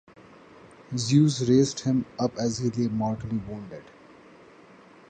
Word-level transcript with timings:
Zeus 0.97 1.47
raised 1.47 1.81
him 1.81 2.07
up 2.17 2.35
as 2.39 2.57
he 2.57 2.71
lay 2.71 2.87
mortally 2.87 3.37
wounded. 3.47 3.83